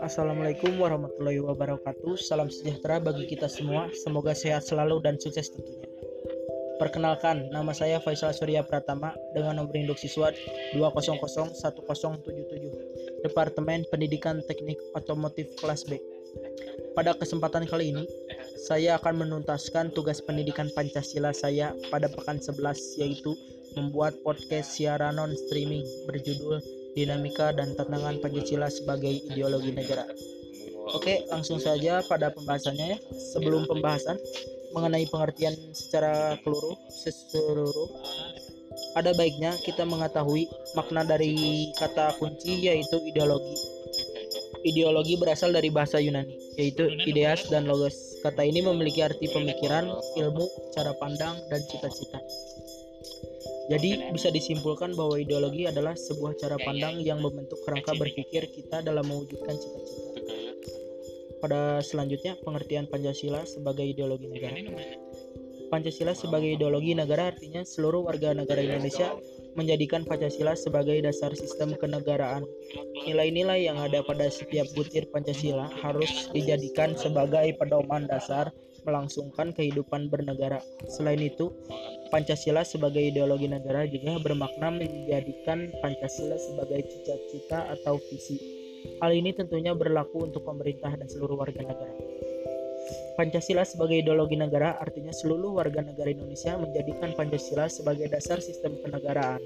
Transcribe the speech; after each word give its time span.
Assalamualaikum 0.00 0.80
warahmatullahi 0.80 1.44
wabarakatuh. 1.44 2.16
Salam 2.16 2.48
sejahtera 2.48 2.96
bagi 2.96 3.28
kita 3.28 3.44
semua. 3.44 3.92
Semoga 3.92 4.32
sehat 4.32 4.64
selalu 4.64 5.04
dan 5.04 5.20
sukses 5.20 5.52
tentunya. 5.52 5.84
Perkenalkan, 6.80 7.52
nama 7.52 7.76
saya 7.76 8.00
Faisal 8.00 8.32
Surya 8.32 8.64
Pratama 8.64 9.12
dengan 9.36 9.60
nomor 9.60 9.76
induk 9.76 10.00
siswa 10.00 10.32
2001077, 10.72 11.60
Departemen 13.28 13.84
Pendidikan 13.92 14.40
Teknik 14.48 14.80
Otomotif 14.96 15.52
kelas 15.60 15.84
B. 15.84 16.00
Pada 16.96 17.12
kesempatan 17.12 17.68
kali 17.68 17.92
ini, 17.92 18.08
saya 18.64 18.96
akan 18.96 19.28
menuntaskan 19.28 19.92
tugas 19.92 20.24
pendidikan 20.24 20.72
Pancasila 20.72 21.36
saya 21.36 21.76
pada 21.92 22.08
pekan 22.08 22.40
11 22.40 22.56
yaitu 22.96 23.36
membuat 23.74 24.18
podcast 24.22 24.74
siaran 24.74 25.18
non 25.18 25.34
streaming 25.34 25.84
berjudul 26.06 26.58
Dinamika 26.94 27.50
dan 27.54 27.74
Tantangan 27.74 28.22
Pancasila 28.22 28.70
sebagai 28.70 29.10
Ideologi 29.30 29.74
Negara. 29.74 30.06
Oke, 30.94 31.26
langsung 31.32 31.58
saja 31.58 32.04
pada 32.06 32.30
pembahasannya 32.30 32.86
ya. 32.94 32.98
Sebelum 33.34 33.66
pembahasan, 33.66 34.14
mengenai 34.74 35.06
pengertian 35.10 35.54
secara 35.74 36.38
keluruh 36.42 36.76
seluruh 37.02 37.88
ada 38.94 39.14
baiknya 39.14 39.54
kita 39.62 39.82
mengetahui 39.86 40.46
makna 40.74 41.06
dari 41.06 41.70
kata 41.78 42.14
kunci 42.18 42.70
yaitu 42.70 42.98
ideologi. 43.06 43.54
Ideologi 44.64 45.14
berasal 45.20 45.52
dari 45.52 45.68
bahasa 45.68 46.00
Yunani, 46.00 46.34
yaitu 46.56 46.88
ideas 47.04 47.44
dan 47.52 47.68
logos. 47.68 47.94
Kata 48.24 48.40
ini 48.40 48.64
memiliki 48.64 49.04
arti 49.04 49.28
pemikiran, 49.28 49.92
ilmu, 50.16 50.46
cara 50.72 50.96
pandang, 50.96 51.36
dan 51.52 51.60
cita-cita. 51.68 52.16
Jadi 53.64 54.12
bisa 54.12 54.28
disimpulkan 54.28 54.92
bahwa 54.92 55.16
ideologi 55.16 55.64
adalah 55.64 55.96
sebuah 55.96 56.36
cara 56.36 56.60
pandang 56.60 57.00
yang 57.00 57.24
membentuk 57.24 57.56
kerangka 57.64 57.96
berpikir 57.96 58.44
kita 58.52 58.84
dalam 58.84 59.08
mewujudkan 59.08 59.56
cita-cita. 59.56 60.12
Pada 61.40 61.80
selanjutnya 61.80 62.36
pengertian 62.40 62.88
Pancasila 62.88 63.44
sebagai 63.48 63.84
ideologi 63.84 64.28
negara. 64.28 64.56
Pancasila 65.72 66.12
sebagai 66.12 66.56
ideologi 66.56 66.92
negara 66.92 67.32
artinya 67.32 67.64
seluruh 67.64 68.04
warga 68.04 68.36
negara 68.36 68.60
Indonesia 68.60 69.16
menjadikan 69.56 70.04
Pancasila 70.04 70.52
sebagai 70.54 71.00
dasar 71.00 71.32
sistem 71.32 71.72
kenegaraan. 71.78 72.44
Nilai-nilai 73.08 73.64
yang 73.64 73.80
ada 73.80 74.04
pada 74.04 74.28
setiap 74.28 74.68
butir 74.76 75.08
Pancasila 75.08 75.72
harus 75.80 76.28
dijadikan 76.36 76.92
sebagai 76.94 77.56
pedoman 77.56 78.06
dasar 78.06 78.52
melangsungkan 78.84 79.56
kehidupan 79.56 80.12
bernegara. 80.12 80.60
Selain 80.86 81.20
itu, 81.20 81.50
Pancasila 82.12 82.62
sebagai 82.62 83.02
ideologi 83.02 83.50
negara 83.50 83.88
juga 83.88 84.20
bermakna 84.22 84.70
menjadikan 84.70 85.72
Pancasila 85.82 86.38
sebagai 86.38 86.86
cita-cita 86.86 87.72
atau 87.74 87.98
visi 88.12 88.64
Hal 89.00 89.16
ini 89.16 89.32
tentunya 89.32 89.72
berlaku 89.72 90.28
untuk 90.28 90.44
pemerintah 90.44 90.92
dan 90.92 91.08
seluruh 91.08 91.40
warga 91.40 91.64
negara. 91.64 91.94
Pancasila 93.14 93.62
sebagai 93.64 94.02
ideologi 94.02 94.34
negara 94.34 94.76
artinya 94.76 95.14
seluruh 95.14 95.56
warga 95.56 95.80
negara 95.80 96.10
Indonesia 96.10 96.58
menjadikan 96.58 97.14
Pancasila 97.14 97.70
sebagai 97.70 98.10
dasar 98.10 98.42
sistem 98.42 98.76
kenegaraan. 98.82 99.40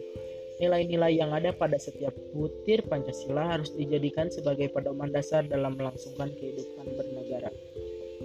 Nilai-nilai 0.59 1.15
yang 1.15 1.31
ada 1.31 1.55
pada 1.55 1.79
setiap 1.79 2.11
butir 2.35 2.83
Pancasila 2.91 3.47
harus 3.47 3.71
dijadikan 3.79 4.27
sebagai 4.27 4.75
pedoman 4.75 5.15
dasar 5.15 5.47
dalam 5.47 5.79
melangsungkan 5.79 6.35
kehidupan 6.35 6.87
bernegara. 6.99 7.08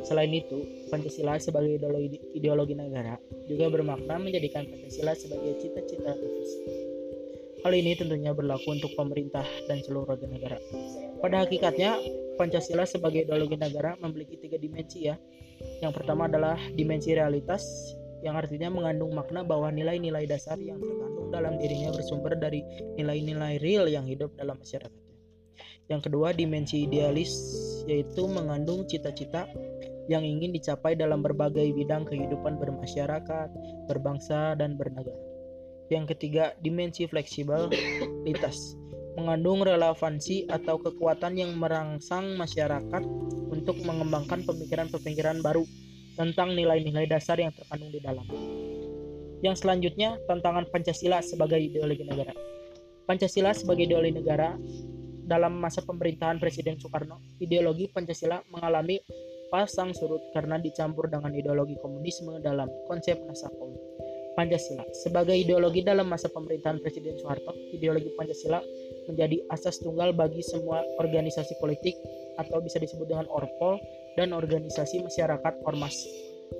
Selain 0.04 0.32
itu, 0.32 0.68
Pancasila 0.92 1.40
sebagai 1.40 1.80
ideologi, 1.80 2.20
ideologi 2.36 2.76
negara 2.76 3.16
juga 3.48 3.72
bermakna 3.72 4.20
menjadikan 4.20 4.68
Pancasila 4.68 5.16
sebagai 5.16 5.58
cita-cita 5.64 6.12
visi. 6.20 6.59
Hal 7.64 7.72
ini 7.72 7.96
tentunya 7.96 8.36
berlaku 8.36 8.76
untuk 8.76 8.92
pemerintah 9.00 9.48
dan 9.72 9.80
seluruh 9.80 10.12
warga 10.12 10.28
negara. 10.28 10.59
Pada 11.24 11.48
hakikatnya, 11.48 11.96
Pancasila 12.36 12.84
sebagai 12.84 13.24
ideologi 13.24 13.56
negara 13.56 13.96
memiliki 14.04 14.36
tiga 14.36 14.59
dimensi 14.59 15.08
ya. 15.08 15.16
Yang 15.80 16.03
pertama 16.03 16.28
adalah 16.28 16.59
dimensi 16.75 17.16
realitas, 17.16 17.63
yang 18.19 18.36
artinya 18.36 18.68
mengandung 18.68 19.16
makna 19.16 19.47
bahwa 19.47 19.72
nilai-nilai 19.72 20.28
dasar 20.28 20.59
yang 20.59 20.84
terkandung 20.84 21.31
dalam 21.31 21.56
dirinya 21.56 21.96
bersumber 21.96 22.36
dari 22.36 22.59
nilai-nilai 23.00 23.63
real 23.63 23.88
yang 23.88 24.03
hidup 24.03 24.36
dalam 24.36 24.59
masyarakat. 24.59 25.03
Yang 25.92 26.02
kedua, 26.08 26.31
dimensi 26.31 26.88
idealis, 26.88 27.31
yaitu 27.88 28.24
mengandung 28.28 28.88
cita-cita 28.88 29.47
yang 30.12 30.24
ingin 30.24 30.52
dicapai 30.52 30.96
dalam 31.00 31.24
berbagai 31.24 31.72
bidang 31.75 32.03
kehidupan 32.03 32.59
bermasyarakat, 32.59 33.50
berbangsa, 33.88 34.56
dan 34.59 34.75
bernegara. 34.75 35.16
Yang 35.91 36.16
ketiga, 36.16 36.56
dimensi 36.59 37.08
fleksibilitas 37.08 38.80
mengandung 39.13 39.62
relevansi 39.62 40.50
atau 40.50 40.81
kekuatan 40.81 41.38
yang 41.38 41.53
merangsang 41.53 42.34
masyarakat 42.34 43.03
untuk 43.53 43.78
mengembangkan 43.86 44.42
pemikiran-pemikiran 44.42 45.46
baru 45.46 45.62
tentang 46.18 46.58
nilai-nilai 46.58 47.06
dasar 47.06 47.38
yang 47.38 47.53
terkandung 47.53 47.94
di 47.94 48.02
dalam. 48.02 48.25
Yang 49.46 49.66
selanjutnya, 49.66 50.18
tantangan 50.25 50.66
Pancasila 50.72 51.22
sebagai 51.22 51.62
ideologi 51.62 52.06
negara. 52.08 52.34
Pancasila 53.06 53.52
sebagai 53.53 53.86
ideologi 53.86 54.18
negara 54.18 54.56
dalam 55.24 55.59
masa 55.59 55.84
pemerintahan 55.84 56.40
Presiden 56.40 56.80
Soekarno, 56.80 57.19
ideologi 57.44 57.92
Pancasila 57.92 58.42
mengalami 58.50 58.97
pasang 59.53 59.94
surut 59.94 60.34
karena 60.34 60.58
dicampur 60.58 61.06
dengan 61.06 61.30
ideologi 61.30 61.78
komunisme 61.78 62.41
dalam 62.41 62.66
konsep 62.90 63.22
Nasakom. 63.22 63.78
Pancasila. 64.34 64.81
Sebagai 65.06 65.38
ideologi 65.38 65.86
dalam 65.86 66.09
masa 66.09 66.25
pemerintahan 66.25 66.81
Presiden 66.81 67.14
Soeharto, 67.22 67.53
ideologi 67.69 68.09
Pancasila 68.18 68.58
menjadi 69.06 69.38
asas 69.53 69.78
tunggal 69.78 70.09
bagi 70.09 70.42
semua 70.42 70.81
organisasi 70.97 71.53
politik 71.62 71.94
atau 72.42 72.58
bisa 72.66 72.81
disebut 72.81 73.06
dengan 73.06 73.30
Orpol 73.30 73.78
dan 74.18 74.34
organisasi 74.34 75.06
masyarakat 75.06 75.53
Ormas. 75.69 75.94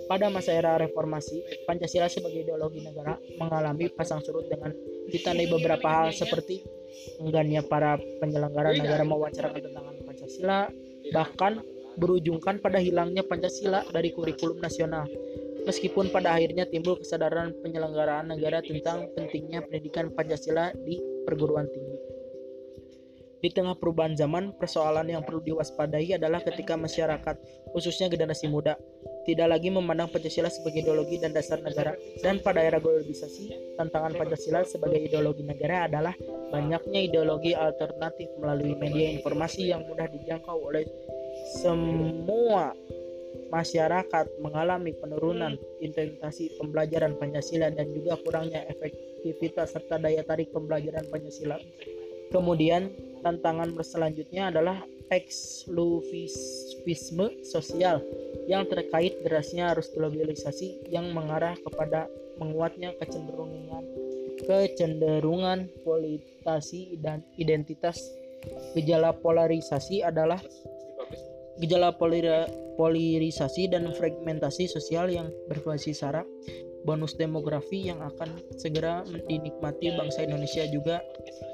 Pada 0.06 0.30
masa 0.30 0.54
era 0.54 0.78
reformasi, 0.78 1.66
Pancasila 1.66 2.06
sebagai 2.06 2.46
ideologi 2.46 2.86
negara 2.86 3.18
mengalami 3.42 3.90
pasang 3.90 4.22
surut 4.22 4.46
dengan 4.46 4.70
ditandai 5.10 5.50
beberapa 5.50 5.90
hal 5.90 6.14
seperti 6.14 6.62
enggannya 7.26 7.66
para 7.66 7.98
penyelenggara 8.22 8.78
negara 8.78 9.02
mewawancarakan 9.02 9.62
tentang 9.66 9.86
Pancasila, 10.06 10.70
bahkan 11.10 11.62
berujungkan 11.98 12.60
pada 12.60 12.82
hilangnya 12.82 13.22
Pancasila 13.26 13.86
dari 13.94 14.14
kurikulum 14.14 14.60
nasional 14.60 15.06
Meskipun 15.64 16.12
pada 16.12 16.36
akhirnya 16.36 16.68
timbul 16.68 17.00
kesadaran 17.00 17.56
penyelenggaraan 17.64 18.28
negara 18.36 18.60
tentang 18.60 19.08
pentingnya 19.16 19.64
pendidikan 19.64 20.12
Pancasila 20.12 20.76
di 20.84 21.00
perguruan 21.24 21.72
tinggi. 21.72 21.98
Di 23.44 23.52
tengah 23.52 23.76
perubahan 23.76 24.16
zaman, 24.16 24.56
persoalan 24.56 25.04
yang 25.12 25.24
perlu 25.24 25.44
diwaspadai 25.44 26.16
adalah 26.16 26.40
ketika 26.40 26.80
masyarakat, 26.80 27.36
khususnya 27.76 28.08
generasi 28.08 28.48
muda, 28.48 28.80
tidak 29.28 29.52
lagi 29.52 29.68
memandang 29.68 30.08
Pancasila 30.08 30.48
sebagai 30.48 30.84
ideologi 30.84 31.20
dan 31.20 31.36
dasar 31.36 31.60
negara. 31.60 31.92
Dan 32.24 32.40
pada 32.40 32.64
era 32.64 32.80
globalisasi, 32.80 33.76
tantangan 33.76 34.16
Pancasila 34.16 34.64
sebagai 34.64 35.00
ideologi 35.00 35.44
negara 35.44 35.92
adalah 35.92 36.16
banyaknya 36.56 37.04
ideologi 37.04 37.52
alternatif 37.52 38.32
melalui 38.40 38.80
media 38.80 39.12
informasi 39.12 39.76
yang 39.76 39.84
mudah 39.92 40.08
dijangkau 40.08 40.64
oleh 40.64 40.88
semua 41.44 42.72
masyarakat 43.54 44.42
mengalami 44.42 44.98
penurunan 44.98 45.54
intensitas 45.78 46.42
pembelajaran 46.58 47.14
Pancasila 47.22 47.70
dan 47.70 47.94
juga 47.94 48.18
kurangnya 48.26 48.66
efektivitas 48.66 49.78
serta 49.78 50.02
daya 50.02 50.26
tarik 50.26 50.50
pembelajaran 50.50 51.06
Pancasila. 51.14 51.62
Kemudian 52.34 52.90
tantangan 53.22 53.78
selanjutnya 53.86 54.50
adalah 54.50 54.82
eksklusivisme 55.14 57.46
sosial 57.46 58.02
yang 58.50 58.66
terkait 58.66 59.22
derasnya 59.22 59.78
arus 59.78 59.94
globalisasi 59.94 60.90
yang 60.90 61.14
mengarah 61.14 61.54
kepada 61.62 62.10
menguatnya 62.42 62.98
kecenderungan 62.98 63.86
kecenderungan 64.44 65.72
politisasi 65.86 67.00
dan 67.00 67.24
identitas 67.40 67.96
gejala 68.76 69.16
polarisasi 69.16 70.04
adalah 70.04 70.42
gejala 71.62 71.94
polarisasi 72.78 73.70
dan 73.70 73.92
fragmentasi 73.94 74.66
sosial 74.66 75.10
yang 75.10 75.30
berbasis 75.52 76.02
sara, 76.02 76.26
bonus 76.84 77.16
demografi 77.16 77.88
yang 77.88 78.02
akan 78.04 78.40
segera 78.60 79.06
dinikmati 79.28 79.94
bangsa 79.96 80.28
Indonesia 80.28 80.68
juga 80.68 81.00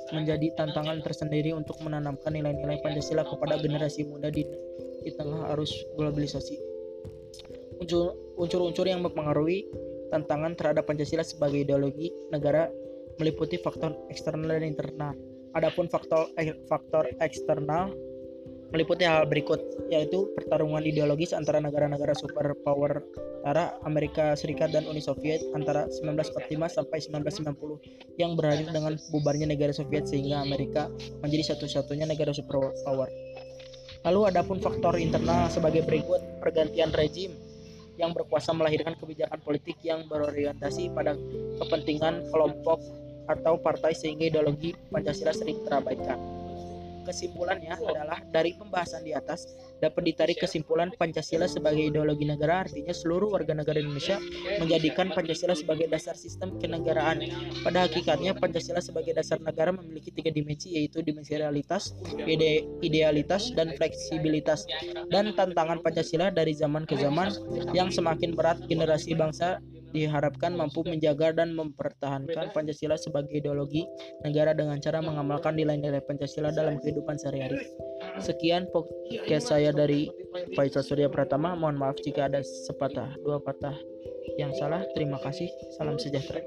menjadi 0.10 0.54
tantangan 0.58 1.06
tersendiri 1.06 1.54
untuk 1.54 1.78
menanamkan 1.86 2.34
nilai-nilai 2.34 2.82
Pancasila 2.82 3.22
kepada 3.26 3.62
generasi 3.62 4.10
muda 4.10 4.34
di, 4.34 4.42
di 5.06 5.12
tengah 5.14 5.54
arus 5.54 5.70
globalisasi. 5.98 6.58
Unsur-unsur 8.36 8.90
yang 8.90 9.06
mempengaruhi 9.06 9.70
tantangan 10.10 10.58
terhadap 10.58 10.90
Pancasila 10.90 11.22
sebagai 11.22 11.62
ideologi 11.62 12.10
negara 12.34 12.68
meliputi 13.22 13.62
faktor 13.62 13.94
eksternal 14.10 14.58
dan 14.58 14.66
internal. 14.66 15.14
Adapun 15.54 15.90
faktor 15.90 16.30
faktor 16.70 17.10
eksternal 17.22 17.94
meliputi 18.70 19.02
hal 19.02 19.26
berikut 19.26 19.58
yaitu 19.90 20.30
pertarungan 20.38 20.86
ideologis 20.86 21.34
antara 21.34 21.58
negara-negara 21.58 22.14
superpower 22.14 23.02
antara 23.42 23.74
Amerika 23.82 24.38
Serikat 24.38 24.70
dan 24.70 24.86
Uni 24.86 25.02
Soviet 25.02 25.42
antara 25.58 25.90
1945 25.90 26.78
sampai 26.78 26.98
1990 27.02 28.22
yang 28.22 28.38
berakhir 28.38 28.70
dengan 28.70 28.94
bubarnya 29.10 29.50
negara 29.50 29.74
Soviet 29.74 30.06
sehingga 30.06 30.46
Amerika 30.46 30.86
menjadi 31.26 31.56
satu-satunya 31.56 32.06
negara 32.06 32.30
superpower. 32.30 33.10
Lalu 34.06 34.20
adapun 34.32 34.62
faktor 34.62 34.96
internal 35.02 35.50
sebagai 35.50 35.84
berikut 35.84 36.22
pergantian 36.40 36.94
rezim 36.94 37.34
yang 38.00 38.16
berkuasa 38.16 38.56
melahirkan 38.56 38.96
kebijakan 38.96 39.44
politik 39.44 39.76
yang 39.84 40.08
berorientasi 40.08 40.94
pada 40.96 41.18
kepentingan 41.60 42.32
kelompok 42.32 42.80
atau 43.28 43.60
partai 43.60 43.92
sehingga 43.92 44.32
ideologi 44.32 44.72
Pancasila 44.88 45.36
sering 45.36 45.60
terabaikan 45.68 46.39
kesimpulannya 47.10 47.74
adalah 47.74 48.22
dari 48.30 48.54
pembahasan 48.54 49.02
di 49.02 49.18
atas 49.18 49.50
dapat 49.82 50.14
ditarik 50.14 50.38
kesimpulan 50.38 50.94
Pancasila 50.94 51.50
sebagai 51.50 51.90
ideologi 51.90 52.30
negara 52.30 52.68
artinya 52.68 52.94
seluruh 52.94 53.34
warga 53.34 53.58
negara 53.58 53.82
Indonesia 53.82 54.22
menjadikan 54.62 55.10
Pancasila 55.10 55.58
sebagai 55.58 55.90
dasar 55.90 56.14
sistem 56.14 56.62
kenegaraan. 56.62 57.26
Pada 57.66 57.90
hakikatnya 57.90 58.38
Pancasila 58.38 58.84
sebagai 58.84 59.18
dasar 59.18 59.42
negara 59.42 59.74
memiliki 59.74 60.14
tiga 60.14 60.30
dimensi 60.30 60.76
yaitu 60.78 61.02
dimensi 61.02 61.34
realitas, 61.40 61.96
ide 62.28 62.68
idealitas, 62.84 63.56
dan 63.56 63.74
fleksibilitas. 63.74 64.68
Dan 65.10 65.34
tantangan 65.34 65.82
Pancasila 65.82 66.30
dari 66.30 66.54
zaman 66.54 66.84
ke 66.84 67.00
zaman 67.00 67.32
yang 67.72 67.90
semakin 67.90 68.36
berat 68.36 68.60
generasi 68.68 69.16
bangsa 69.16 69.64
diharapkan 69.92 70.54
mampu 70.54 70.86
menjaga 70.86 71.34
dan 71.34 71.54
mempertahankan 71.58 72.54
Pancasila 72.54 72.96
sebagai 72.96 73.34
ideologi 73.34 73.86
negara 74.22 74.54
dengan 74.54 74.78
cara 74.82 75.02
mengamalkan 75.02 75.58
nilai-nilai 75.58 76.02
Pancasila 76.06 76.54
dalam 76.54 76.78
kehidupan 76.82 77.18
sehari-hari. 77.18 77.60
Sekian 78.22 78.70
podcast 78.72 79.50
saya 79.50 79.74
dari 79.74 80.08
Faisal 80.54 80.86
Surya 80.86 81.10
Pratama. 81.10 81.58
Mohon 81.58 81.78
maaf 81.82 81.98
jika 82.02 82.30
ada 82.30 82.40
sepatah 82.46 83.10
dua 83.26 83.42
patah 83.42 83.76
yang 84.38 84.54
salah. 84.56 84.86
Terima 84.94 85.18
kasih. 85.20 85.50
Salam 85.76 85.98
sejahtera. 85.98 86.40